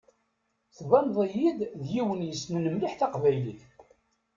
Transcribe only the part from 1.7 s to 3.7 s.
d yiwen yessnen mliḥ taqbaylit.